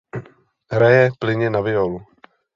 Hraje 0.71 1.09
plynně 1.19 1.49
na 1.49 1.61
violu. 1.61 2.05